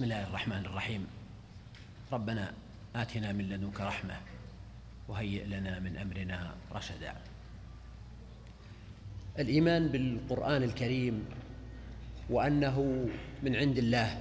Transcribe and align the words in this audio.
بسم 0.00 0.08
الله 0.08 0.28
الرحمن 0.32 0.62
الرحيم. 0.66 1.06
ربنا 2.12 2.52
آتنا 2.96 3.32
من 3.36 3.52
لدنك 3.52 3.80
رحمة 3.80 4.16
وهيئ 5.08 5.44
لنا 5.44 5.76
من 5.78 5.96
أمرنا 5.96 6.54
رشدا. 6.72 7.14
الإيمان 9.38 9.88
بالقرآن 9.88 10.62
الكريم 10.62 11.24
وأنه 12.30 13.08
من 13.42 13.56
عند 13.56 13.78
الله 13.78 14.18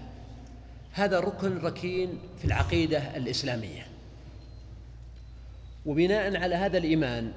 هذا 0.91 1.19
ركن 1.19 1.57
ركين 1.57 2.19
في 2.43 2.45
العقيدة 2.45 3.15
الإسلامية. 3.15 3.87
وبناء 5.85 6.37
على 6.43 6.55
هذا 6.55 6.77
الإيمان 6.77 7.31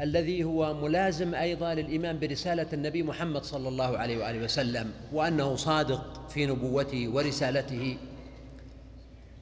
الذي 0.00 0.44
هو 0.44 0.74
ملازم 0.74 1.34
أيضا 1.34 1.74
للإيمان 1.74 2.18
برسالة 2.18 2.66
النبي 2.72 3.02
محمد 3.02 3.44
صلى 3.44 3.68
الله 3.68 3.98
عليه 3.98 4.18
وآله 4.18 4.44
وسلم 4.44 4.92
وأنه 5.12 5.56
صادق 5.56 6.28
في 6.28 6.46
نبوته 6.46 7.08
ورسالته. 7.08 7.98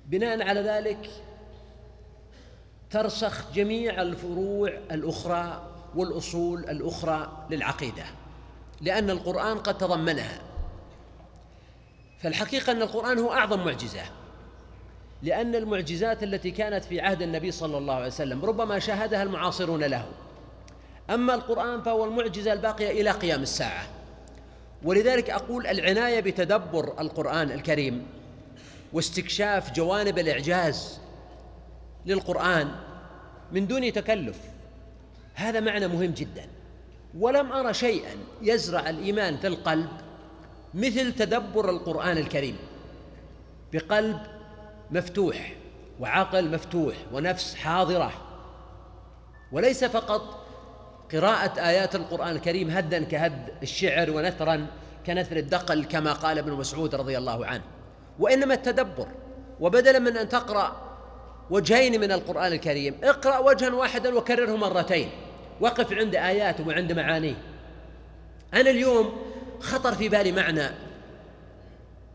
بناء 0.06 0.42
على 0.42 0.60
ذلك 0.60 1.10
ترسخ 2.90 3.52
جميع 3.52 4.02
الفروع 4.02 4.68
الأخرى 4.90 5.70
والأصول 5.94 6.60
الأخرى 6.60 7.46
للعقيدة 7.50 8.04
لأن 8.80 9.10
القرآن 9.10 9.58
قد 9.58 9.78
تضمنها. 9.78 10.40
فالحقيقة 12.18 12.72
أن 12.72 12.82
القرآن 12.82 13.18
هو 13.18 13.32
أعظم 13.32 13.64
معجزة 13.64 14.02
لأن 15.22 15.54
المعجزات 15.54 16.22
التي 16.22 16.50
كانت 16.50 16.84
في 16.84 17.00
عهد 17.00 17.22
النبي 17.22 17.50
صلى 17.50 17.78
الله 17.78 17.94
عليه 17.94 18.06
وسلم 18.06 18.44
ربما 18.44 18.78
شاهدها 18.78 19.22
المعاصرون 19.22 19.84
له. 19.84 20.06
أما 21.10 21.34
القرآن 21.34 21.82
فهو 21.82 22.04
المعجزة 22.04 22.52
الباقية 22.52 23.00
إلى 23.00 23.10
قيام 23.10 23.42
الساعة. 23.42 23.86
ولذلك 24.82 25.30
أقول 25.30 25.66
العناية 25.66 26.20
بتدبر 26.20 27.00
القرآن 27.00 27.50
الكريم 27.50 28.06
واستكشاف 28.92 29.72
جوانب 29.72 30.18
الإعجاز 30.18 30.98
للقرآن 32.06 32.70
من 33.52 33.66
دون 33.66 33.92
تكلف. 33.92 34.38
هذا 35.34 35.60
معنى 35.60 35.88
مهم 35.88 36.10
جدا. 36.10 36.46
ولم 37.18 37.52
أرى 37.52 37.74
شيئا 37.74 38.16
يزرع 38.42 38.90
الإيمان 38.90 39.36
في 39.36 39.46
القلب 39.46 39.88
مثل 40.74 41.12
تدبر 41.12 41.70
القرآن 41.70 42.18
الكريم. 42.18 42.56
بقلب 43.72 44.18
مفتوح 44.90 45.52
وعقل 46.00 46.50
مفتوح 46.50 46.94
ونفس 47.12 47.54
حاضرة. 47.54 48.12
وليس 49.52 49.84
فقط 49.84 50.37
قراءة 51.12 51.68
آيات 51.68 51.94
القرآن 51.94 52.36
الكريم 52.36 52.70
هدا 52.70 53.04
كهد 53.04 53.32
الشعر 53.62 54.10
ونثرا 54.10 54.66
كنثر 55.06 55.36
الدقل 55.36 55.84
كما 55.84 56.12
قال 56.12 56.38
ابن 56.38 56.52
مسعود 56.52 56.94
رضي 56.94 57.18
الله 57.18 57.46
عنه. 57.46 57.62
وإنما 58.18 58.54
التدبر 58.54 59.08
وبدلا 59.60 59.98
من 59.98 60.16
أن 60.16 60.28
تقرأ 60.28 60.76
وجهين 61.50 62.00
من 62.00 62.12
القرآن 62.12 62.52
الكريم 62.52 62.94
اقرأ 63.02 63.38
وجها 63.38 63.74
واحدا 63.74 64.14
وكرره 64.14 64.56
مرتين. 64.56 65.10
وقف 65.60 65.92
عند 65.92 66.14
آياته 66.14 66.68
وعند 66.68 66.92
معانيه. 66.92 67.36
أنا 68.54 68.70
اليوم 68.70 69.22
خطر 69.60 69.94
في 69.94 70.08
بالي 70.08 70.32
معنى 70.32 70.68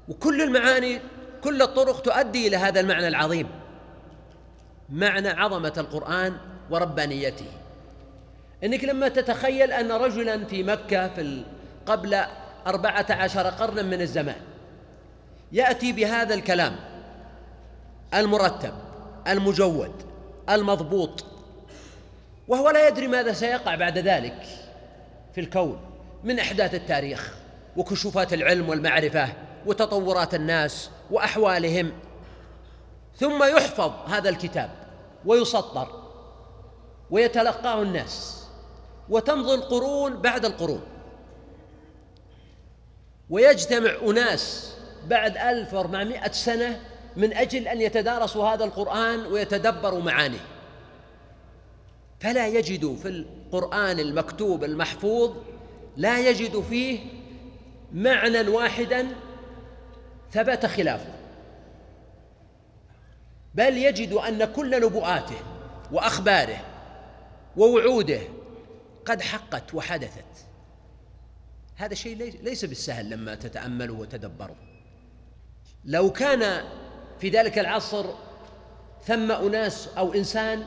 وكل 0.07 0.41
المعاني 0.41 0.99
كل 1.43 1.61
الطرق 1.61 2.01
تؤدي 2.01 2.47
إلى 2.47 2.57
هذا 2.57 2.79
المعنى 2.79 3.07
العظيم. 3.07 3.47
معنى 4.89 5.29
عظمة 5.29 5.73
القرآن 5.77 6.37
وربانيته. 6.69 7.62
إنك 8.63 8.84
لما 8.84 9.07
تتخيل 9.07 9.72
أن 9.72 9.91
رجلا 9.91 10.46
في 10.46 10.63
مكة 10.63 11.07
في 11.07 11.44
قبل 11.85 12.25
أربعة 12.68 13.06
عشر 13.09 13.47
قرنا 13.47 13.81
من 13.81 14.01
الزمان 14.01 14.41
يأتي 15.51 15.91
بهذا 15.91 16.34
الكلام 16.34 16.75
المرتب 18.13 18.74
المجود 19.28 19.91
المضبوط 20.50 21.25
وهو 22.47 22.69
لا 22.69 22.88
يدري 22.88 23.07
ماذا 23.07 23.34
سيقع 23.34 23.75
بعد 23.75 23.97
ذلك 23.97 24.46
في 25.35 25.41
الكون 25.41 25.80
من 26.24 26.40
إحداث 26.40 26.74
التاريخ 26.74 27.34
وكشوفات 27.78 28.34
العلم 28.34 28.69
والمعرفة 28.69 29.30
وتطورات 29.66 30.35
الناس 30.35 30.90
وأحوالهم. 31.12 31.91
ثم 33.18 33.44
يحفظ 33.44 33.91
هذا 34.07 34.30
الكتاب 34.30 34.69
ويسطر 35.25 35.88
ويتلقاه 37.12 37.81
الناس. 37.81 38.42
وتمضي 39.09 39.53
القرون 39.53 40.21
بعد 40.21 40.45
القرون. 40.45 40.81
ويجتمع 43.29 43.91
أناس 44.07 44.75
بعد 45.07 45.37
1400 45.37 46.31
سنة 46.31 46.79
من 47.17 47.33
أجل 47.33 47.67
أن 47.67 47.81
يتدارسوا 47.81 48.47
هذا 48.47 48.63
القرآن 48.63 49.25
ويتدبروا 49.25 50.01
معانيه. 50.01 50.45
فلا 52.19 52.47
يجد 52.47 52.95
في 52.95 53.07
القرآن 53.07 53.99
المكتوب 53.99 54.63
المحفوظ 54.63 55.35
لا 55.97 56.29
يجد 56.29 56.61
فيه 56.61 56.99
معنى 57.93 58.47
واحدا 58.49 59.07
ثبت 60.31 60.65
خلافه. 60.65 61.13
بل 63.55 63.77
يجد 63.77 64.13
أن 64.13 64.45
كل 64.45 64.85
نبوءاته 64.85 65.35
وأخباره 65.91 66.61
ووعوده 67.57 68.19
قد 69.05 69.21
حقت 69.21 69.73
وحدثت. 69.73 70.45
هذا 71.75 71.93
شيء 71.93 72.39
ليس 72.43 72.65
بالسهل 72.65 73.09
لما 73.09 73.35
تتأمله 73.35 73.93
وتدبره 73.93 74.55
لو 75.85 76.11
كان 76.11 76.63
في 77.19 77.29
ذلك 77.29 77.59
العصر 77.59 78.05
ثم 79.05 79.31
أناس 79.31 79.89
أو 79.97 80.13
إنسان 80.13 80.65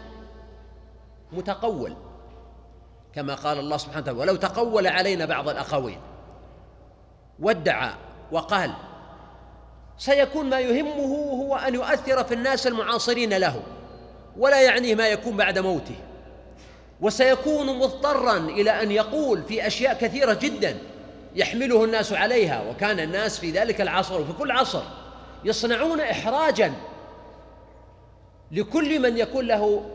متقول 1.33 1.97
كما 3.13 3.35
قال 3.35 3.59
الله 3.59 3.77
سبحانه 3.77 4.01
وتعالى 4.01 4.19
ولو 4.19 4.37
تقول 4.37 4.87
علينا 4.87 5.25
بعض 5.25 5.49
الأقاويل 5.49 5.99
وادعى 7.39 7.93
وقال 8.33 8.73
سيكون 9.99 10.51
ما 10.51 10.61
يهمه 10.61 11.15
هو 11.15 11.57
أن 11.57 11.75
يؤثر 11.75 12.25
في 12.25 12.35
الناس 12.35 12.67
المعاصرين 12.67 13.35
له 13.35 13.63
ولا 14.37 14.63
يعنيه 14.63 14.95
ما 14.95 15.09
يكون 15.09 15.37
بعد 15.37 15.59
موته. 15.59 15.97
وسيكون 17.01 17.79
مضطرا 17.79 18.37
إلى 18.37 18.83
أن 18.83 18.93
يقول 18.93 19.43
في 19.43 19.67
أشياء 19.67 19.95
كثيرة 19.95 20.35
جدا 20.35 20.79
يحمله 21.35 21.85
الناس 21.85 22.13
عليها 22.13 22.63
وكان 22.71 23.01
الناس 23.01 23.39
في 23.39 23.51
ذلك 23.51 23.81
العصر 23.81 24.21
وفي 24.21 24.33
كل 24.33 24.51
عصر 24.51 24.83
يصنعون 25.45 26.01
احراجا 26.01 26.73
لكل 28.53 29.01
من 29.01 29.19
يكون 29.19 29.47
له 29.47 29.91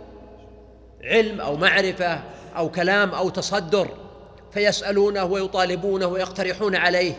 علم 1.03 1.41
أو 1.41 1.57
معرفة 1.57 2.19
أو 2.57 2.71
كلام 2.71 3.09
أو 3.09 3.29
تصدر 3.29 3.87
فيسألونه 4.53 5.23
ويطالبونه 5.23 6.05
ويقترحون 6.05 6.75
عليه. 6.75 7.13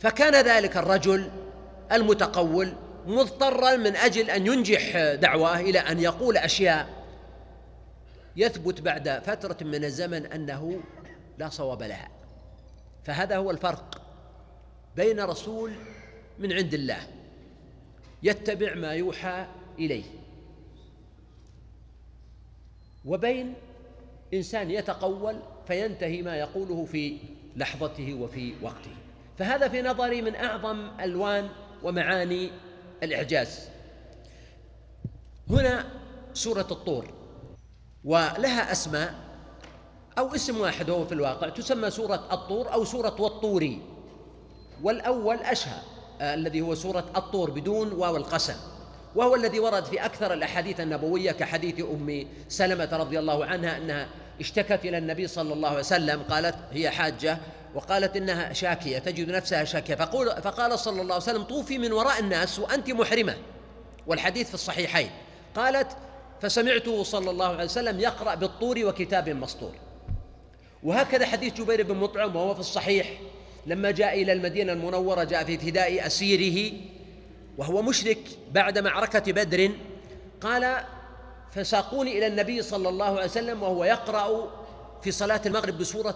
فكان 0.00 0.34
ذلك 0.34 0.76
الرجل 0.76 1.30
المتقول 1.92 2.72
مضطرا 3.06 3.76
من 3.76 3.96
أجل 3.96 4.30
أن 4.30 4.46
ينجح 4.46 4.96
دعواه 5.14 5.60
إلى 5.60 5.78
أن 5.78 6.00
يقول 6.00 6.36
أشياء 6.36 6.99
يثبت 8.40 8.80
بعد 8.80 9.08
فترة 9.08 9.56
من 9.60 9.84
الزمن 9.84 10.26
أنه 10.26 10.80
لا 11.38 11.48
صواب 11.48 11.82
لها. 11.82 12.08
فهذا 13.04 13.36
هو 13.36 13.50
الفرق 13.50 14.02
بين 14.96 15.20
رسول 15.20 15.72
من 16.38 16.52
عند 16.52 16.74
الله 16.74 17.06
يتبع 18.22 18.74
ما 18.74 18.92
يوحى 18.92 19.46
إليه 19.78 20.04
وبين 23.04 23.54
إنسان 24.34 24.70
يتقول 24.70 25.36
فينتهي 25.66 26.22
ما 26.22 26.36
يقوله 26.36 26.84
في 26.84 27.18
لحظته 27.56 28.14
وفي 28.14 28.54
وقته. 28.62 28.90
فهذا 29.38 29.68
في 29.68 29.82
نظري 29.82 30.22
من 30.22 30.34
أعظم 30.34 31.00
ألوان 31.00 31.48
ومعاني 31.82 32.50
الإعجاز. 33.02 33.68
هنا 35.50 35.84
سورة 36.34 36.66
الطور. 36.70 37.19
ولها 38.04 38.72
أسماء 38.72 39.14
أو 40.18 40.34
اسم 40.34 40.60
واحد 40.60 40.90
هو 40.90 41.04
في 41.06 41.12
الواقع 41.12 41.48
تسمى 41.48 41.90
سورة 41.90 42.28
الطور 42.32 42.72
أو 42.72 42.84
سورة 42.84 43.16
والطوري 43.20 43.82
والأول 44.82 45.36
أشهى 45.36 45.80
آه، 46.20 46.34
الذي 46.34 46.60
هو 46.60 46.74
سورة 46.74 47.04
الطور 47.16 47.50
بدون 47.50 47.92
واو 47.92 48.16
القسم. 48.16 48.56
وهو 49.14 49.34
الذي 49.34 49.60
ورد 49.60 49.84
في 49.84 50.04
أكثر 50.04 50.32
الأحاديث 50.32 50.80
النبوية 50.80 51.32
كحديث 51.32 51.80
أم 51.80 52.26
سلمة 52.48 52.88
رضي 52.92 53.18
الله 53.18 53.44
عنها 53.44 53.76
أنها 53.76 54.08
اشتكت 54.40 54.84
إلى 54.84 54.98
النبي 54.98 55.26
صلى 55.26 55.52
الله 55.52 55.68
عليه 55.68 55.78
وسلم 55.78 56.22
قالت 56.22 56.56
هي 56.72 56.90
حاجة. 56.90 57.38
وقالت 57.74 58.16
إنها 58.16 58.52
شاكية 58.52 58.98
تجد 58.98 59.30
نفسها 59.30 59.64
شاكية. 59.64 59.94
فقول 59.94 60.42
فقال 60.42 60.78
صلى 60.78 61.02
الله 61.02 61.14
عليه 61.14 61.24
وسلم 61.24 61.42
طوفي 61.42 61.78
من 61.78 61.92
وراء 61.92 62.20
الناس 62.20 62.58
وأنت 62.58 62.90
محرمة. 62.90 63.36
والحديث 64.06 64.48
في 64.48 64.54
الصحيحين 64.54 65.10
قالت 65.56 65.96
فسمعته 66.40 67.02
صلى 67.02 67.30
الله 67.30 67.46
عليه 67.46 67.64
وسلم 67.64 68.00
يقرأ 68.00 68.34
بالطور 68.34 68.84
وكتاب 68.84 69.28
مسطور. 69.28 69.74
وهكذا 70.82 71.26
حديث 71.26 71.54
جبير 71.54 71.82
بن 71.82 71.96
مطعم 71.96 72.36
وهو 72.36 72.54
في 72.54 72.60
الصحيح 72.60 73.20
لما 73.66 73.90
جاء 73.90 74.22
إلى 74.22 74.32
المدينة 74.32 74.72
المنورة 74.72 75.24
جاء 75.24 75.44
في 75.44 75.58
فداء 75.58 76.06
أسيره 76.06 76.72
وهو 77.58 77.82
مشرك 77.82 78.18
بعد 78.52 78.78
معركة 78.78 79.32
بدر 79.32 79.70
قال 80.40 80.76
فساقوني 81.50 82.18
إلى 82.18 82.26
النبي 82.26 82.62
صلى 82.62 82.88
الله 82.88 83.06
عليه 83.06 83.24
وسلم 83.24 83.62
وهو 83.62 83.84
يقرأ 83.84 84.50
في 85.02 85.10
صلاة 85.10 85.40
المغرب 85.46 85.78
بسورة 85.78 86.14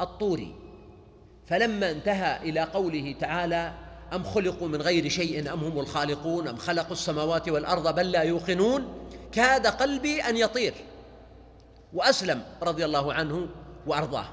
الطور. 0.00 0.46
فلما 1.46 1.90
انتهى 1.90 2.50
إلى 2.50 2.60
قوله 2.60 3.14
تعالى 3.20 3.72
أم 4.12 4.24
خلقوا 4.24 4.68
من 4.68 4.82
غير 4.82 5.08
شيء 5.08 5.52
أم 5.52 5.60
هم 5.60 5.80
الخالقون 5.80 6.48
أم 6.48 6.56
خلقوا 6.56 6.92
السماوات 6.92 7.48
والأرض 7.48 7.94
بل 7.94 8.10
لا 8.10 8.22
يوقنون؟ 8.22 9.08
كاد 9.32 9.66
قلبي 9.66 10.20
أن 10.22 10.36
يطير. 10.36 10.74
وأسلم 11.92 12.42
رضي 12.62 12.84
الله 12.84 13.12
عنه 13.14 13.48
وأرضاه. 13.86 14.26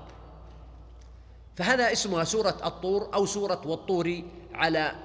فهذا 1.55 1.91
اسمها 1.91 2.23
سورة 2.23 2.57
الطور 2.65 3.13
أو 3.13 3.25
سورة 3.25 3.61
والطور 3.65 4.23
على 4.53 4.95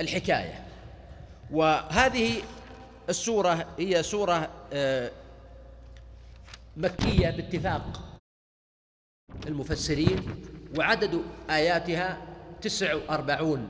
الحكاية. 0.00 0.66
وهذه 1.50 2.42
السورة 3.08 3.66
هي 3.78 4.02
سورة 4.02 4.50
آه، 4.72 5.10
مكية 6.76 7.30
باتفاق 7.30 8.00
المفسرين 9.46 10.44
وعدد 10.78 11.22
آياتها 11.50 12.31
تسع 12.62 12.94
وأربعون 12.94 13.68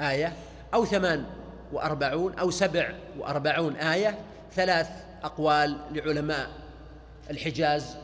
آية 0.00 0.32
أو 0.74 0.84
ثمان 0.84 1.24
وأربعون 1.72 2.38
أو 2.38 2.50
سبع 2.50 2.94
وأربعون 3.18 3.76
آية 3.76 4.18
ثلاث 4.52 4.88
أقوال 5.24 5.78
لعلماء 5.90 6.50
الحجاز 7.30 7.96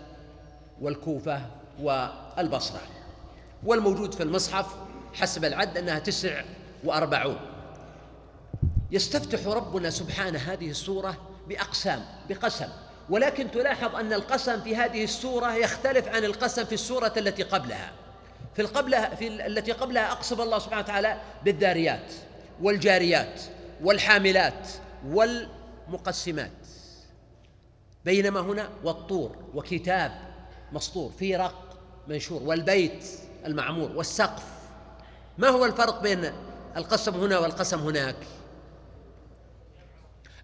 والكوفة 0.80 1.40
والبصرة. 1.82 2.80
والموجود 3.64 4.14
في 4.14 4.22
المصحف 4.22 4.66
حسب 5.14 5.44
العد 5.44 5.78
أنها 5.78 5.98
تسع 5.98 6.42
وأربعون. 6.84 7.36
يستفتح 8.90 9.46
ربنا 9.46 9.90
سبحانه 9.90 10.38
هذه 10.38 10.70
السورة 10.70 11.16
بأقسام 11.48 12.04
بقسم. 12.28 12.68
ولكن 13.10 13.50
تلاحظ 13.50 13.94
أن 13.94 14.12
القسم 14.12 14.60
في 14.60 14.76
هذه 14.76 15.04
السورة 15.04 15.54
يختلف 15.54 16.08
عن 16.08 16.24
القسم 16.24 16.64
في 16.64 16.72
السورة 16.72 17.12
التي 17.16 17.42
قبلها. 17.42 17.92
في 18.54 18.62
القبلة 18.62 19.14
في 19.14 19.46
التي 19.46 19.72
قبلها 19.72 20.12
أقسم 20.12 20.40
الله 20.40 20.58
سبحانه 20.58 20.82
وتعالى 20.82 21.20
بالذاريات 21.44 22.12
والجاريات 22.62 23.40
والحاملات 23.82 24.68
والمقسمات. 25.06 26.50
بينما 28.04 28.40
هنا 28.40 28.68
والطور 28.84 29.36
وكتاب 29.54 30.12
مسطور 30.72 31.12
في 31.18 31.36
رق 31.36 31.78
منشور 32.08 32.42
والبيت 32.42 33.04
المعمور 33.46 33.92
والسقف. 33.96 34.44
ما 35.38 35.48
هو 35.48 35.64
الفرق 35.64 36.02
بين 36.02 36.32
القسم 36.76 37.20
هنا 37.20 37.38
والقسم 37.38 37.78
هناك؟ 37.78 38.16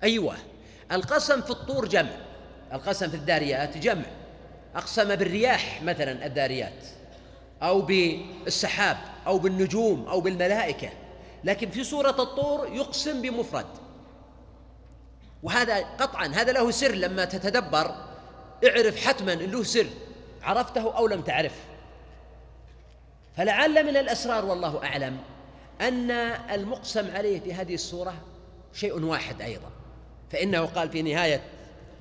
أيوه 0.02 0.36
القسم 0.92 1.40
في 1.40 1.50
الطور 1.50 1.88
جمع 1.88 2.16
القسم 2.72 3.08
في 3.08 3.16
الداريات 3.16 3.78
جمع. 3.78 4.06
أقسم 4.76 5.14
بالرياح 5.14 5.82
مثلا 5.82 6.26
الداريات. 6.26 6.95
أو 7.62 7.80
بالسحاب 7.80 8.96
أو 9.26 9.38
بالنجوم 9.38 10.06
أو 10.08 10.20
بالملائكة. 10.20 10.88
لكن 11.44 11.70
في 11.70 11.84
سورة 11.84 12.22
الطور 12.22 12.68
يقسم 12.68 13.22
بمفرد. 13.22 13.66
وهذا 15.42 15.78
قطعا 15.78 16.26
هذا 16.26 16.52
له 16.52 16.70
سر 16.70 16.92
لما 16.92 17.24
تتدبر. 17.24 17.94
اعرف 18.68 19.06
حتما 19.06 19.30
له 19.30 19.62
سر. 19.62 19.86
عرفته 20.42 20.96
أو 20.96 21.06
لم 21.06 21.20
تعرف. 21.20 21.54
فلعل 23.36 23.86
من 23.86 23.96
الأسرار 23.96 24.44
والله 24.44 24.84
أعلم 24.84 25.18
أن 25.80 26.10
المقسم 26.50 27.16
عليه 27.16 27.40
في 27.40 27.54
هذه 27.54 27.74
السورة 27.74 28.14
شيء 28.72 29.04
واحد 29.04 29.42
أيضا. 29.42 29.70
فإنه 30.30 30.64
قال 30.64 30.90
في 30.90 31.02
نهاية 31.02 31.42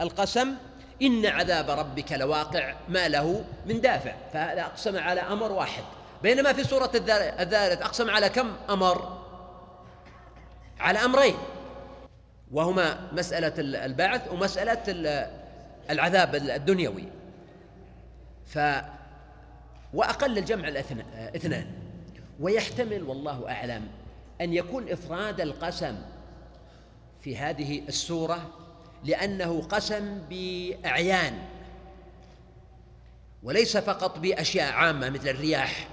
القسم 0.02 0.56
إن 1.02 1.26
عذاب 1.26 1.70
ربك 1.70 2.12
لواقع 2.12 2.74
ما 2.90 3.08
له 3.08 3.44
من 3.66 3.82
دافع. 3.82 4.14
فهذا 4.34 4.62
أقسم 4.62 4.98
على 4.98 5.22
أمر 5.22 5.52
واحد. 5.52 5.84
بينما 6.24 6.54
في 6.54 6.64
سورة 6.64 6.92
الذاريات 6.96 7.82
أقسم 7.82 8.10
على 8.10 8.30
كم 8.30 8.56
أمر؟ 8.70 9.22
على 10.80 11.00
أمرين. 11.00 11.36
وهما 12.52 13.12
مسألة 13.12 13.86
البعث 13.86 14.32
ومسألة 14.32 14.84
العذاب 15.90 16.36
الدنيوي. 16.36 17.04
ف 18.46 18.60
وأقل 19.94 20.38
الجمع 20.38 20.68
الاثنان 20.68 21.68
ويحتمل 22.40 23.04
والله 23.04 23.52
أعلم 23.52 23.88
أن 24.42 24.54
يكون 24.54 24.92
إفراد 24.92 25.42
القسم 25.42 25.96
في 27.22 27.38
هذه 27.38 27.82
السورة 27.88 28.50
لأنه 29.04 29.62
قسم 29.62 30.20
بأعيان 30.30 31.34
وليس 33.44 33.78
فقط 33.78 34.20
بأشياء 34.20 34.74
عامة 34.74 35.10
مثل 35.10 35.28
الرياح. 35.28 35.88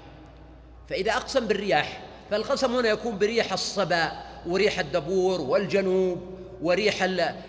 فإذا 0.89 1.11
أقسم 1.11 1.47
بالرياح 1.47 2.01
فالقسم 2.31 2.75
هنا 2.75 2.89
يكون 2.89 3.17
بريح 3.17 3.53
الصبا 3.53 4.11
وريح 4.47 4.79
الدبور 4.79 5.41
والجنوب 5.41 6.21
وريح 6.61 7.03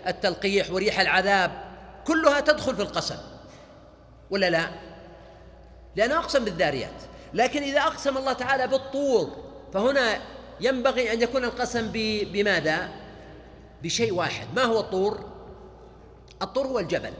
التلقيح 0.07 0.71
وريح 0.71 0.99
العذاب. 0.99 1.51
كلها 2.07 2.39
تدخل 2.39 2.75
في 2.75 2.81
القسم 2.81 3.17
ولا 4.29 4.49
لا؟ 4.49 4.69
لأنه 5.95 6.17
أقسم 6.17 6.45
بالذاريات. 6.45 7.01
لكن 7.33 7.63
إذا 7.63 7.79
أقسم 7.79 8.17
الله 8.17 8.33
تعالى 8.33 8.67
بالطور 8.67 9.45
فهنا 9.73 10.21
ينبغي 10.61 11.13
أن 11.13 11.21
يكون 11.21 11.43
القسم 11.43 11.91
بماذا؟ 12.31 12.89
بشيء 13.83 14.13
واحد. 14.13 14.47
ما 14.55 14.63
هو 14.63 14.79
الطور؟ 14.79 15.34
الطور 16.41 16.67
هو 16.67 16.79
الجبل. 16.79 17.13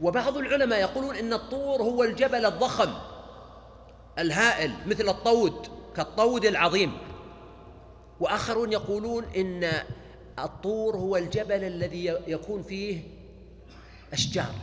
وبعض 0.00 0.36
العلماء 0.36 0.80
يقولون 0.80 1.16
إن 1.16 1.32
الطور 1.32 1.82
هو 1.82 2.04
الجبل 2.04 2.46
الضخم 2.46 2.92
الهائل 4.18 4.72
مثل 4.86 5.08
الطود 5.08 5.66
كالطود 5.96 6.44
العظيم. 6.44 6.98
وآخرون 8.20 8.72
يقولون 8.72 9.24
إن 9.36 9.70
الطور 10.38 10.96
هو 10.96 11.16
الجبل 11.16 11.64
الذي 11.64 12.04
يكون 12.26 12.62
فيه 12.62 13.00
أشجار. 14.12 14.54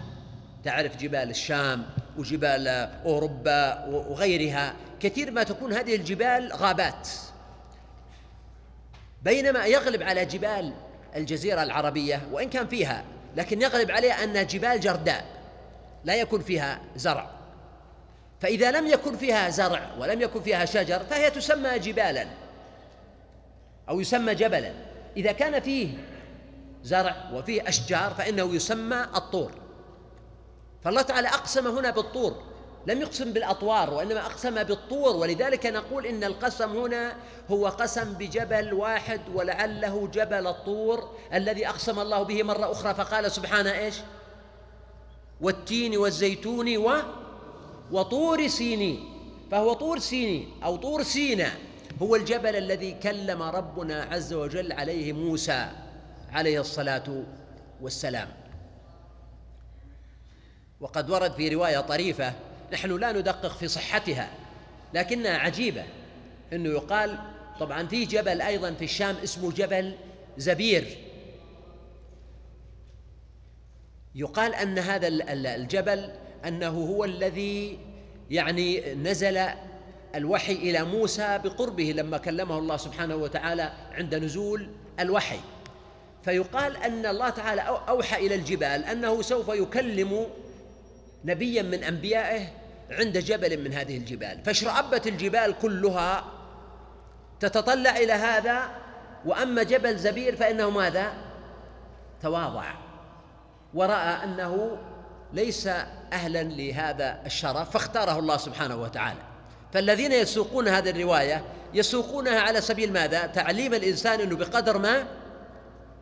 تعرف 0.64 0.98
جبال 0.98 1.30
الشام 1.30 1.86
وجبال 2.18 2.68
أوروبا 3.06 3.86
وغيرها 3.86 4.76
كثير 5.00 5.32
ما 5.32 5.44
تكون 5.44 5.74
هذه 5.74 5.96
الجبال 5.96 6.54
غابات. 6.54 7.10
بينما 9.24 9.66
يغلب 9.66 10.04
على 10.04 10.26
جبال 10.26 10.74
الجزيرة 11.16 11.64
العربية 11.64 12.28
وإن 12.32 12.50
كان 12.50 12.68
فيها 12.68 13.04
لكن 13.38 13.62
يغلب 13.62 13.92
عليها 13.92 14.24
انها 14.24 14.44
جبال 14.44 14.80
جرداء 14.80 15.26
لا 16.04 16.16
يكون 16.16 16.42
فيها 16.42 16.80
زرع. 16.96 17.30
فإذا 18.40 18.72
لم 18.72 18.88
يكن 18.88 19.18
فيها 19.18 19.50
زرع 19.50 19.90
ولم 20.00 20.22
يكن 20.22 20.42
فيها 20.42 20.66
شجر 20.66 21.00
فهي 21.00 21.32
تسمى 21.32 21.80
جبالا 21.80 22.28
أو 23.90 24.00
يسمى 24.00 24.36
جبلا. 24.36 24.74
إذا 25.18 25.32
كان 25.32 25.60
فيه 25.60 25.98
زرع 26.84 27.16
وفيه 27.34 27.70
أشجار 27.70 28.14
فإنه 28.14 28.56
يسمى 28.56 29.08
الطور. 29.16 29.52
فالله 30.84 31.02
تعالى 31.02 31.28
أقسم 31.28 31.68
هنا 31.78 31.90
بالطور. 31.90 32.44
لم 32.88 33.02
يقسم 33.02 33.34
بالأطوار 33.34 33.94
وإنما 33.94 34.26
أقسم 34.26 34.64
بالطور 34.64 35.16
ولذلك 35.16 35.66
نقول 35.66 36.06
إن 36.06 36.24
القسم 36.24 36.78
هنا 36.78 37.16
هو 37.50 37.68
قسم 37.68 38.14
بجبل 38.14 38.74
واحد 38.74 39.22
ولعله 39.34 40.08
جبل 40.08 40.48
الطور 40.48 41.10
الذي 41.34 41.68
أقسم 41.68 42.00
الله 42.00 42.24
به 42.24 42.44
مرة 42.44 42.72
أخرى 42.72 42.94
فقال 42.94 43.32
سبحانه 43.32 43.72
إيش؟ 43.72 43.96
والتين 45.42 45.98
والزيتون 45.98 46.78
و 46.78 46.98
وطور 47.92 48.48
سينين. 48.48 49.14
فهو 49.52 49.74
طور 49.74 50.00
سينين 50.00 50.52
أو 50.64 50.76
طور 50.76 51.04
سينا 51.04 51.52
هو 52.02 52.16
الجبل 52.16 52.56
الذي 52.56 52.92
كلم 52.92 53.44
ربنا 53.44 54.04
عز 54.04 54.34
وجل 54.34 54.72
عليه 54.72 55.14
موسى 55.14 55.70
عليه 56.32 56.62
الصلاة 56.62 57.24
والسلام. 57.82 58.28
وقد 60.80 61.10
ورد 61.10 61.32
في 61.32 61.50
رواية 61.50 61.80
طريفة 61.80 62.34
نحن 62.74 62.98
لا 62.98 63.12
ندقق 63.12 63.58
في 63.58 63.68
صحتها 63.68 64.30
لكنها 64.94 65.38
عجيبة. 65.38 65.84
إنه 66.54 66.70
يقال 66.70 67.18
طبعا 67.60 67.88
في 67.88 68.06
جبل 68.06 68.42
أيضا 68.42 68.72
في 68.72 68.86
الشام 68.86 69.16
اسمه 69.24 69.52
جبل 69.52 69.94
زبير. 70.38 70.98
يقال 74.16 74.56
أن 74.56 74.80
هذا 74.80 75.08
الجبل 75.08 76.12
أنه 76.46 76.70
هو 76.70 77.06
الذي 77.06 77.80
يعني 78.30 78.94
نزل 78.94 79.40
الوحي 80.16 80.54
إلى 80.54 80.84
موسى 80.84 81.40
بقربه 81.44 81.84
لما 81.84 82.18
كلمه 82.18 82.58
الله 82.58 82.78
سبحانه 82.78 83.16
وتعالى 83.16 83.74
عند 83.92 84.16
نزول 84.16 84.70
الوحي. 85.00 85.40
فيقال 86.24 86.78
أن 86.78 87.06
الله 87.06 87.30
تعالى 87.30 87.62
أوحى 87.62 88.26
إلى 88.28 88.36
الجبال 88.36 88.84
أنه 88.84 89.22
سوف 89.22 89.50
يكلم 89.50 90.28
نبيا 91.28 91.62
من 91.62 91.84
أنبيائه 91.84 92.48
عند 92.92 93.18
جبل 93.18 93.64
من 93.64 93.74
هذه 93.74 93.98
الجبال 93.98 94.40
فاشرأبت 94.46 95.08
الجبال 95.08 95.56
كلها 95.62 96.24
تتطلع 97.40 97.98
إلى 97.98 98.14
هذا 98.14 98.70
وأما 99.26 99.64
جبل 99.64 99.98
زبير 99.98 100.36
فإنه 100.36 100.70
ماذا؟ 100.70 101.14
تواضع 102.22 102.64
ورأى 103.74 104.24
أنه 104.24 104.78
ليس 105.34 105.68
أهلا 106.14 106.44
لهذا 106.44 107.20
الشرف 107.26 107.72
فاختاره 107.72 108.20
الله 108.20 108.38
سبحانه 108.38 108.76
وتعالى 108.76 109.20
فالذين 109.74 110.12
يسوقون 110.12 110.68
هذه 110.68 110.90
الرواية 110.90 111.44
يسوقونها 111.74 112.40
على 112.40 112.62
سبيل 112.62 112.94
ماذا؟ 112.94 113.28
تعليم 113.28 113.74
الإنسان 113.74 114.20
أنه 114.20 114.36
بقدر 114.36 114.78
ما 114.78 115.04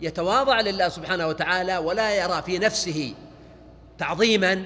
يتواضع 0.01 0.61
لله 0.61 0.89
سبحانه 0.89 1.27
وتعالى 1.27 1.77
ولا 1.77 2.15
يرى 2.15 2.41
في 2.41 2.59
نفسه 2.59 3.13
تعظيما 3.97 4.65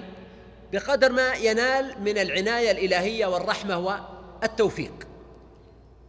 بقدر 0.74 1.12
ما 1.12 1.34
ينال 1.34 1.96
من 2.02 2.18
العناية 2.18 2.72
الإلهية 2.72 3.26
والرحمة 3.26 3.78
والتوفيق. 3.78 5.08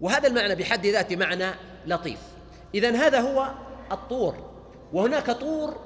وهذا 0.00 0.28
المعنى 0.28 0.54
بحد 0.54 0.86
ذاته 0.86 1.16
معنى 1.16 1.50
لطيف. 1.86 2.18
إذا 2.74 2.90
هذا 2.90 3.20
هو 3.20 3.50
الطور. 3.92 4.50
وهناك 4.92 5.30
طور 5.30 5.80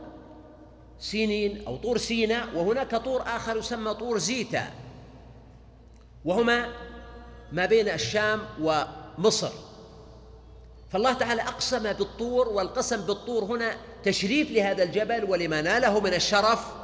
سينين 0.99 1.67
أو 1.67 1.77
طور 1.77 1.99
سينا 1.99 2.47
وهناك 2.55 2.95
طور 2.97 3.23
آخر 3.23 3.57
يسمى 3.57 3.95
طور 3.95 4.19
زيتا. 4.19 4.71
وهما 6.25 6.69
ما 7.53 7.67
بين 7.67 7.89
الشام 7.89 8.41
ومصر. 8.61 9.51
فالله 10.93 11.13
تعالى 11.13 11.43
أقسم 11.43 11.93
بالطور 11.93 12.49
والقسم 12.49 13.07
بالطور 13.07 13.45
هنا 13.45 13.77
تشريف 14.05 14.51
لهذا 14.51 14.83
الجبل 14.83 15.25
ولما 15.25 15.63
ناله 15.63 16.01
من 16.01 16.15
الشرف 16.15 16.84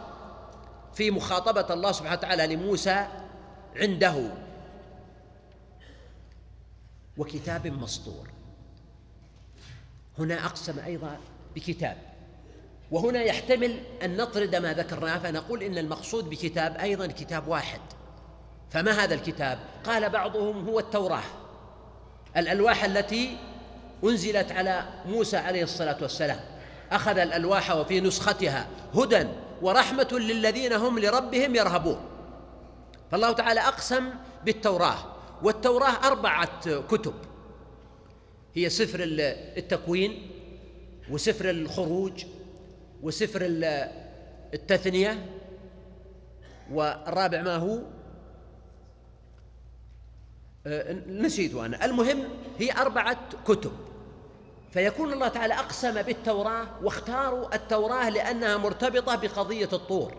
في 1.00 1.10
مخاطبة 1.10 1.74
الله 1.74 1.92
سبحانه 1.92 2.18
وتعالى 2.18 2.56
لموسى 2.56 3.06
عنده. 3.76 4.14
وكتاب 7.16 7.66
مسطور. 7.66 8.28
هنا 10.18 10.46
أقسم 10.46 10.78
أيضا 10.78 11.18
بكتاب. 11.54 11.96
وهنا 12.90 13.22
يحتمل 13.22 13.80
أن 14.02 14.16
نطرد 14.16 14.56
ما 14.56 14.72
ذكرناه 14.72 15.18
فنقول 15.18 15.62
إن 15.62 15.78
المقصود 15.78 16.30
بكتاب 16.30 16.76
أيضا 16.76 17.06
كتاب 17.06 17.48
واحد. 17.48 17.80
فما 18.70 18.90
هذا 18.90 19.14
الكتاب؟ 19.14 19.58
قال 19.84 20.10
بعضهم 20.10 20.68
هو 20.68 20.78
التوراة. 20.78 21.24
الألواح 22.36 22.84
التي 22.84 23.36
أنزلت 24.04 24.52
على 24.52 24.84
موسى 25.06 25.36
عليه 25.36 25.62
الصلاة 25.62 25.96
والسلام. 26.02 26.40
أخذ 26.92 27.18
الألواح 27.18 27.70
وفي 27.70 28.00
نسختها 28.00 28.66
هدى 28.94 29.26
ورحمة 29.62 30.08
للذين 30.12 30.72
هم 30.72 30.98
لربهم 30.98 31.54
يرهبون. 31.54 32.00
فالله 33.10 33.32
تعالى 33.32 33.60
أقسم 33.60 34.10
بالتوراة 34.44 34.96
والتوراة 35.42 36.06
أربعة 36.06 36.80
كتب. 36.80 37.14
هي 38.54 38.70
سفر 38.70 38.98
التكوين 39.56 40.30
وسفر 41.10 41.50
الخروج 41.50 42.24
وسفر 43.02 43.40
التثنية 44.54 45.26
والرابع 46.72 47.42
ما 47.42 47.56
هو؟ 47.56 47.78
آه، 50.66 50.92
نسيت 51.08 51.54
أنا. 51.54 51.84
المهم 51.84 52.24
هي 52.58 52.72
أربعة 52.72 53.18
كتب. 53.46 53.72
فيكون 54.72 55.12
الله 55.12 55.28
تعالى 55.28 55.54
أقسم 55.54 56.02
بالتوراة 56.02 56.66
واختاروا 56.82 57.54
التوراة 57.54 58.08
لأنها 58.08 58.56
مرتبطة 58.56 59.14
بقضية 59.14 59.68
الطور. 59.72 60.14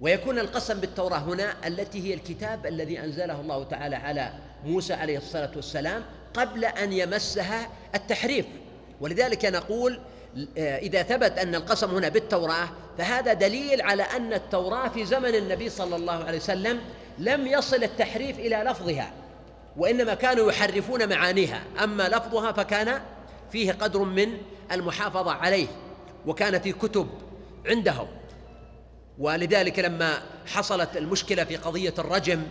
ويكون 0.00 0.38
القسم 0.38 0.80
بالتوراة 0.80 1.18
هنا 1.18 1.66
التي 1.66 2.08
هي 2.08 2.14
الكتاب 2.14 2.66
الذي 2.66 3.00
أنزله 3.00 3.40
الله 3.40 3.64
تعالى 3.64 3.96
على 3.96 4.32
موسى 4.64 4.94
عليه 4.94 5.18
الصلاة 5.18 5.50
والسلام 5.56 6.04
قبل 6.34 6.64
أن 6.64 6.92
يمسها 6.92 7.68
التحريف. 7.94 8.46
ولذلك 9.00 9.44
نقول 9.44 10.00
آه، 10.58 10.78
إذا 10.78 11.02
ثبت 11.02 11.38
أن 11.38 11.54
القسم 11.54 11.90
هنا 11.90 12.08
بالتوراة 12.08 12.68
فهذا 12.98 13.32
دليل 13.32 13.82
على 13.82 14.02
أن 14.02 14.32
التوراة 14.32 14.88
في 14.88 15.04
زمن 15.04 15.34
النبي 15.34 15.68
صلى 15.68 15.96
الله 15.96 16.24
عليه 16.24 16.38
وسلم 16.38 16.80
لم 17.18 17.46
يصل 17.46 17.82
التحريف 17.82 18.38
إلى 18.38 18.56
لفظها. 18.56 19.12
وإنما 19.76 20.14
كانوا 20.14 20.52
يحرفون 20.52 21.08
معانيها 21.08 21.62
أما 21.84 22.08
لفظها 22.08 22.52
فكان 22.52 23.02
فيه 23.52 23.72
قدر 23.72 24.02
من 24.02 24.38
المحافظة 24.72 25.32
عليه 25.32 25.66
وكان 26.26 26.60
في 26.60 26.72
كتب 26.72 27.08
عندهم. 27.66 28.08
ولذلك 29.18 29.78
لما 29.78 30.18
حصلت 30.46 30.96
المشكلة 30.96 31.44
في 31.44 31.56
قضية 31.56 31.94
الرجم 31.98 32.42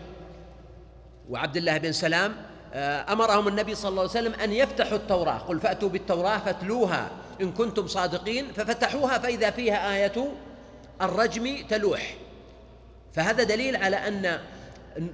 وعبد 1.29 1.57
الله 1.57 1.77
بن 1.77 1.91
سلام 1.91 2.35
آه، 2.73 3.13
أمرهم 3.13 3.47
النبي 3.47 3.75
صلى 3.75 3.89
الله 3.89 4.01
عليه 4.01 4.11
وسلم 4.11 4.33
أن 4.33 4.51
يفتحوا 4.51 4.97
التوراة 4.97 5.37
قل 5.37 5.59
فأتوا 5.59 5.89
بالتوراة 5.89 6.37
فاتلوها 6.37 7.09
إن 7.41 7.51
كنتم 7.51 7.87
صادقين 7.87 8.53
ففتحوها 8.53 9.17
فإذا 9.17 9.49
فيها 9.49 9.93
آية 9.95 10.31
الرجم 11.01 11.57
تلوح. 11.69 12.15
فهذا 13.13 13.43
دليل 13.43 13.75
على 13.75 13.95
أن 13.95 14.39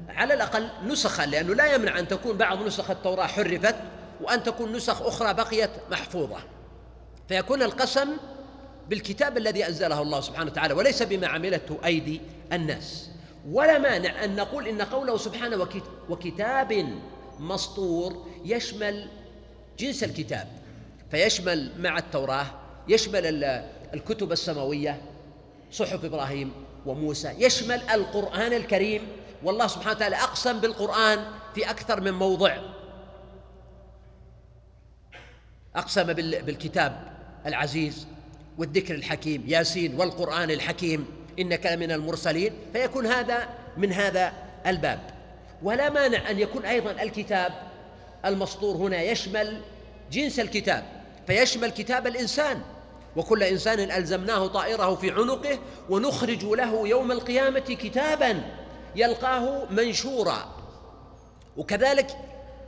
على 0.10 0.34
الأقل 0.34 0.68
نسخا 0.88 1.26
لأنه 1.26 1.56
لا 1.56 1.76
يمنع 1.76 2.00
أن 2.00 2.08
تكون 2.08 2.38
بعض 2.38 2.64
نسخ 2.64 2.90
التوراة 2.90 3.26
حرفت 3.26 3.76
وأن 4.22 4.44
تكون 4.44 4.74
نسخ 4.74 5.02
أخرى 5.02 5.34
بقيت 5.34 5.70
محفوظة. 5.92 6.38
فيكون 7.28 7.62
القسم 7.62 8.10
بالكتاب 8.90 9.38
الذي 9.38 9.68
أنزله 9.68 10.02
الله 10.02 10.22
سبحانه 10.22 10.52
وتعالى 10.52 10.74
وليس 10.74 11.04
بما 11.04 11.28
عملته 11.28 11.78
أيدي 11.86 12.22
الناس. 12.54 13.10
ولا 13.50 13.78
مانع 13.78 14.24
أن 14.24 14.36
نقول 14.36 14.68
إن 14.68 14.82
قوله 14.82 15.18
سبحانه 15.18 15.68
وكتاب 16.10 16.98
مسطور 17.40 18.28
يشمل 18.46 19.08
جنس 19.80 20.04
الكتاب. 20.04 20.48
فيشمل 21.12 21.72
مع 21.78 21.98
التوراة 21.98 22.46
يشمل 22.88 23.44
الكتب 23.94 24.32
السماوية 24.32 25.02
صحف 25.72 26.06
إبراهيم 26.06 26.52
وموسى 26.86 27.34
يشمل 27.38 27.82
القرآن 27.94 28.54
الكريم 28.54 29.08
والله 29.44 29.68
سبحانه 29.68 29.96
وتعالى 29.96 30.16
أقسم 30.16 30.60
بالقرآن 30.60 31.26
في 31.56 31.70
أكثر 31.70 32.02
من 32.02 32.14
موضع. 32.14 32.58
أقسم 35.76 36.14
بالكتاب 36.14 37.18
العزيز 37.46 38.08
والذكر 38.58 38.96
الحكيم 38.96 39.44
ياسين 39.48 40.00
والقرآن 40.00 40.52
الحكيم 40.52 41.06
إنك 41.40 41.66
لمن 41.66 41.92
المرسلين. 41.92 42.54
فيكون 42.74 43.06
هذا 43.06 43.50
من 43.78 43.94
هذا 43.94 44.34
الباب. 44.68 45.00
ولا 45.64 45.90
مانع 45.90 46.30
أن 46.30 46.40
يكون 46.40 46.66
أيضا 46.66 46.92
الكتاب 46.92 47.54
المسطور 48.26 48.76
هنا 48.76 49.02
يشمل 49.02 49.62
جنس 50.12 50.40
الكتاب 50.40 50.84
فيشمل 51.28 51.70
كتاب 51.70 52.08
الإنسان. 52.08 52.62
وكل 53.16 53.44
إنسان 53.44 53.92
ألزمناه 53.92 54.48
طائره 54.48 54.96
في 54.96 55.12
عنقه 55.12 55.60
ونخرج 55.90 56.46
له 56.46 56.88
يوم 56.88 57.12
القيامة 57.12 57.60
كتابا. 57.60 58.44
يلقاه 58.96 59.66
منشورا. 59.70 60.56
وكذلك 61.58 62.18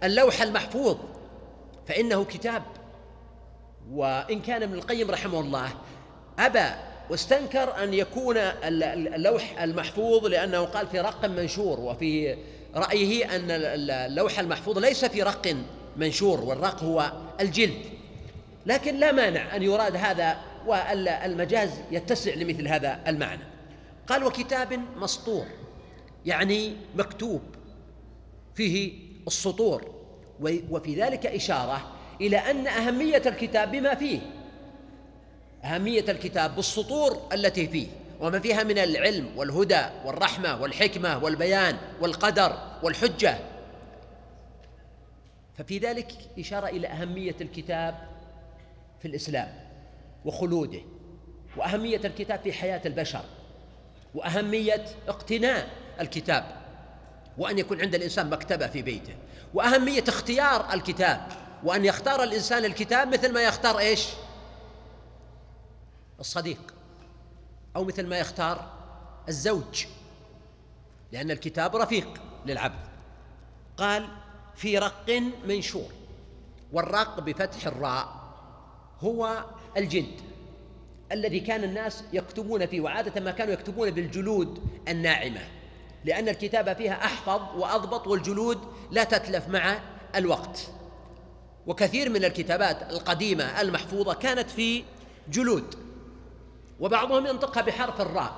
اللوح 0.04 0.42
المحفوظ 0.42 0.98
فإنه 1.88 2.26
كتاب. 2.26 2.64
وإن 3.92 4.42
كان 4.42 4.64
ابن 4.64 4.74
القيم 4.74 5.12
رحمه 5.12 5.40
الله 5.40 5.70
أبى 6.40 6.66
واستنكر 7.10 7.84
أن 7.84 7.94
يكون 7.94 8.38
اللوح 8.38 9.62
المحفوظ 9.62 10.26
لأنه 10.26 10.66
قال 10.66 10.88
في 10.88 11.00
رق 11.00 11.26
منشور 11.26 11.80
وفي 11.80 12.38
رأيه 12.76 13.36
أن 13.36 13.52
اللوح 13.52 14.40
المحفوظ 14.40 14.78
ليس 14.78 15.06
في 15.06 15.24
رق 15.24 15.56
منشور 15.98 16.42
والرق 16.42 16.84
هو 16.84 17.12
الجلد. 17.40 17.82
لكن 18.66 18.96
لا 18.96 19.12
مانع 19.12 19.56
أن 19.56 19.64
يراد 19.64 19.96
هذا 19.96 20.38
والمجاز 20.68 21.70
يتسع 21.92 22.34
لمثل 22.34 22.68
هذا 22.68 23.00
المعنى. 23.08 23.44
قال 24.08 24.24
وكتاب 24.24 24.80
مسطور. 24.98 25.46
يعني 26.26 26.76
مكتوب 26.96 27.42
فيه 28.56 28.94
السطور 29.28 29.96
وفي 30.70 30.96
ذلك 30.96 31.26
إشارة 31.26 31.92
إلى 32.22 32.38
أن 32.38 32.68
أهمية 32.68 33.22
الكتاب 33.26 33.72
بما 33.72 33.96
فيه. 33.96 34.20
أهمية 35.64 36.06
الكتاب 36.10 36.56
بالسطور 36.56 37.18
التي 37.34 37.68
فيه 37.68 37.88
وما 38.20 38.40
فيها 38.40 38.64
من 38.64 38.78
العلم 38.78 39.30
والهدى 39.38 39.82
والرحمة 40.06 40.62
والحكمة 40.62 41.24
والبيان 41.24 41.78
والقدر 42.02 42.58
والحجة. 42.84 43.38
ففي 45.58 45.78
ذلك 45.78 46.12
إشارة 46.40 46.68
إلى 46.68 46.88
أهمية 46.88 47.36
الكتاب 47.42 48.08
في 49.00 49.08
الإسلام 49.08 49.48
وخلوده 50.26 50.80
وأهمية 51.58 52.02
الكتاب 52.06 52.40
في 52.40 52.54
حياة 52.54 52.82
البشر. 52.86 53.24
وأهمية 54.16 54.86
اقتناء 55.08 55.70
الكتاب 56.00 56.60
وأن 57.38 57.60
يكون 57.60 57.82
عند 57.82 57.96
الإنسان 57.96 58.30
مكتبة 58.30 58.68
في 58.68 58.82
بيته 58.82 59.16
وأهمية 59.54 60.04
اختيار 60.08 60.74
الكتاب 60.74 61.28
وأن 61.64 61.86
يختار 61.86 62.24
الإنسان 62.24 62.66
الكتاب 62.66 63.14
مثل 63.14 63.34
ما 63.34 63.42
يختار 63.42 63.80
إيش؟ 63.80 64.08
الصديق 66.20 66.74
أو 67.76 67.84
مثل 67.84 68.08
ما 68.08 68.18
يختار 68.18 68.74
الزوج 69.30 69.86
لأن 71.12 71.32
الكتاب 71.32 71.76
رفيق 71.76 72.22
للعبد. 72.46 72.90
قال 73.78 74.08
في 74.56 74.78
رق 74.78 75.22
منشور 75.46 75.92
والرق 76.74 77.20
بفتح 77.20 77.68
الراء 77.68 78.08
هو 79.00 79.46
الجلد. 79.78 80.22
الذي 81.12 81.40
كان 81.40 81.64
الناس 81.64 82.04
يكتبون 82.14 82.66
فيه 82.66 82.82
وعادة 82.82 83.22
ما 83.22 83.32
كانوا 83.32 83.54
يكتبون 83.54 83.92
بالجلود 83.92 84.64
الناعمة 84.88 85.42
لأن 86.06 86.30
الكتابة 86.30 86.74
فيها 86.74 87.06
أحفظ 87.06 87.42
وأضبط 87.58 88.08
والجلود 88.08 88.60
لا 88.92 89.04
تتلف 89.04 89.48
مع 89.48 89.80
الوقت. 90.16 90.68
وكثير 91.68 92.10
من 92.10 92.26
الكتابات 92.26 92.92
القديمة 92.92 93.62
المحفوظة 93.62 94.14
كانت 94.14 94.50
في 94.50 94.84
جلود. 95.30 95.76
وبعضهم 96.80 97.28
ينطقها 97.28 97.62
بحرف 97.62 98.02
الراء 98.02 98.34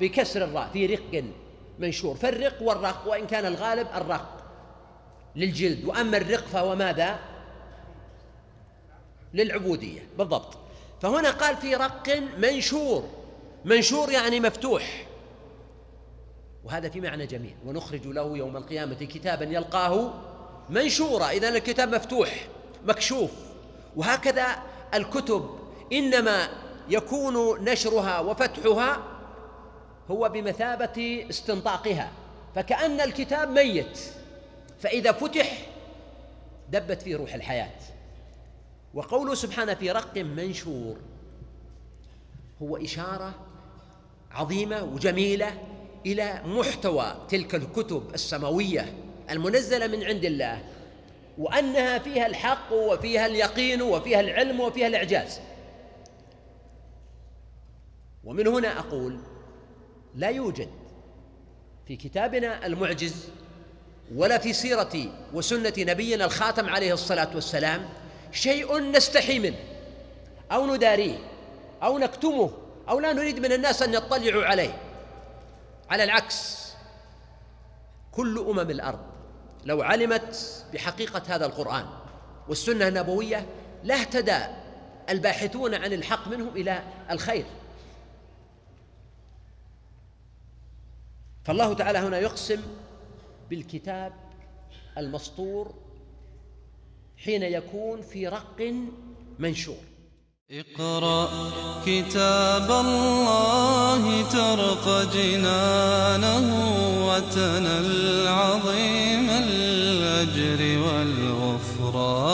بكسر 0.00 0.44
الراء 0.44 0.70
في 0.72 0.86
رق 0.86 1.24
منشور. 1.78 2.14
فالرق 2.14 2.62
والرق 2.62 3.08
وإن 3.08 3.26
كان 3.26 3.46
الغالب 3.46 3.88
الرق 3.94 4.44
للجلد. 5.36 5.84
وأما 5.84 6.16
الرق 6.16 6.46
فهو 6.46 6.76
ماذا؟ 6.76 7.18
للعبودية. 9.34 10.02
بالضبط. 10.18 10.58
فهنا 11.00 11.30
قال 11.30 11.56
في 11.56 11.74
رق 11.74 12.22
منشور. 12.38 13.08
منشور 13.64 14.12
يعني 14.12 14.40
مفتوح. 14.40 15.06
وهذا 16.64 16.88
في 16.88 17.00
معنى 17.00 17.26
جميل. 17.26 17.54
ونخرج 17.66 18.06
له 18.06 18.36
يوم 18.36 18.56
القيامة 18.56 18.94
كتابا 18.94 19.44
يلقاه 19.44 20.14
منشورا. 20.68 21.30
إذا 21.30 21.48
الكتاب 21.48 21.94
مفتوح 21.94 22.48
مكشوف. 22.84 23.30
وهكذا 23.96 24.46
الكتب 24.94 25.50
إنما 25.92 26.48
يكون 26.88 27.64
نشرها 27.64 28.20
وفتحها 28.20 28.98
هو 30.10 30.28
بمثابة 30.28 31.26
استنطاقها. 31.30 32.10
فكأن 32.54 33.00
الكتاب 33.00 33.50
ميت 33.50 33.98
فإذا 34.80 35.12
فتح 35.12 35.66
دبت 36.68 37.02
فيه 37.02 37.16
روح 37.16 37.34
الحياة. 37.34 37.78
وقوله 38.94 39.34
سبحانه 39.34 39.74
في 39.74 39.90
رق 39.90 40.18
منشور. 40.18 40.96
هو 42.62 42.76
إشارة 42.76 43.34
عظيمة 44.30 44.82
وجميلة 44.82 45.58
إلى 46.06 46.42
محتوى 46.44 47.16
تلك 47.28 47.54
الكتب 47.54 48.10
السماوية 48.14 48.94
المنزلة 49.30 49.86
من 49.86 50.04
عند 50.04 50.24
الله 50.24 50.64
وأنها 51.38 51.98
فيها 51.98 52.26
الحق 52.26 52.72
وفيها 52.72 53.26
اليقين 53.26 53.82
وفيها 53.82 54.20
العلم 54.20 54.60
وفيها 54.60 54.86
الإعجاز. 54.86 55.40
ومن 58.24 58.46
هنا 58.46 58.78
أقول 58.78 59.18
لا 60.14 60.28
يوجد 60.28 60.68
في 61.86 61.96
كتابنا 61.96 62.66
المعجز 62.66 63.28
ولا 64.14 64.38
في 64.38 64.52
سيرة 64.52 65.12
وسنة 65.34 65.72
نبينا 65.78 66.24
الخاتم 66.24 66.68
عليه 66.68 66.92
الصلاة 66.92 67.34
والسلام 67.34 67.88
شيء 68.32 68.78
نستحي 68.78 69.38
منه 69.38 69.58
أو 70.52 70.74
نداريه 70.74 71.18
أو 71.82 71.98
نكتمه 71.98 72.50
أو 72.88 73.00
لا 73.00 73.12
نريد 73.12 73.38
من 73.38 73.52
الناس 73.52 73.82
أن 73.82 73.94
يطلعوا 73.94 74.44
عليه. 74.44 74.82
على 75.90 76.04
العكس 76.04 76.70
كل 78.12 78.38
أمم 78.38 78.70
الأرض 78.70 79.00
لو 79.64 79.82
علمت 79.82 80.64
بحقيقة 80.72 81.22
هذا 81.28 81.46
القرآن 81.46 81.86
والسنة 82.48 82.88
النبوية 82.88 83.46
لاهتدى 83.84 84.38
الباحثون 85.10 85.74
عن 85.74 85.92
الحق 85.92 86.28
منهم 86.28 86.48
إلى 86.48 86.82
الخير. 87.10 87.44
فالله 91.44 91.74
تعالى 91.74 91.98
هنا 91.98 92.18
يقسم 92.18 92.62
بالكتاب 93.50 94.12
المسطور 94.98 95.74
حين 97.24 97.42
يكون 97.42 98.02
في 98.12 98.28
رق 98.28 98.74
منشور. 99.38 99.84
اقرأ 100.50 101.28
كتاب 101.86 102.70
الله 102.70 104.22
ترق 104.22 105.12
جنانه 105.14 106.46
وتنل 107.06 108.28
عظيم 108.28 109.30
الأجر 109.30 110.60
والغفران. 110.84 112.30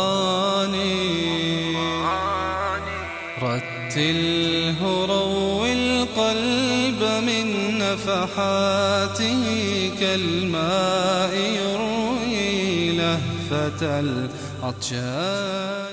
رتله 3.43 5.07
روي 5.07 5.73
القلب 5.73 7.03
من 7.29 7.47
نفحاته 7.79 9.45
كالماء 10.01 11.35
يروي 11.35 12.93
لهفة 12.93 13.83
العطشان 14.63 15.86